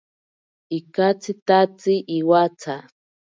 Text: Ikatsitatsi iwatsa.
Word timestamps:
Ikatsitatsi 0.77 1.93
iwatsa. 2.17 2.75